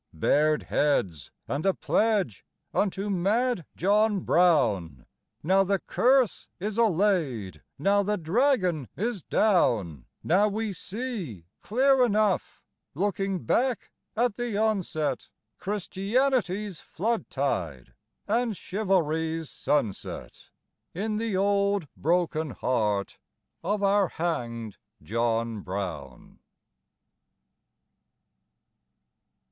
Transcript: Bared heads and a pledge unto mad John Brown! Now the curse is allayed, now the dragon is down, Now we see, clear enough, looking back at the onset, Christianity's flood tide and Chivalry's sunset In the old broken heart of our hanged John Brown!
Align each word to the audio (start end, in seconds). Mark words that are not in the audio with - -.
Bared 0.15 0.63
heads 0.63 1.29
and 1.47 1.63
a 1.63 1.75
pledge 1.75 2.43
unto 2.73 3.07
mad 3.07 3.67
John 3.75 4.21
Brown! 4.21 5.05
Now 5.43 5.63
the 5.63 5.77
curse 5.77 6.47
is 6.59 6.79
allayed, 6.79 7.61
now 7.77 8.01
the 8.01 8.17
dragon 8.17 8.87
is 8.97 9.21
down, 9.21 10.07
Now 10.23 10.47
we 10.47 10.73
see, 10.73 11.45
clear 11.61 12.03
enough, 12.03 12.63
looking 12.95 13.43
back 13.45 13.91
at 14.15 14.37
the 14.37 14.57
onset, 14.57 15.29
Christianity's 15.59 16.79
flood 16.79 17.29
tide 17.29 17.93
and 18.27 18.57
Chivalry's 18.57 19.51
sunset 19.51 20.49
In 20.95 21.17
the 21.17 21.37
old 21.37 21.87
broken 21.95 22.49
heart 22.49 23.19
of 23.63 23.83
our 23.83 24.07
hanged 24.07 24.77
John 25.03 25.59
Brown! 25.61 26.39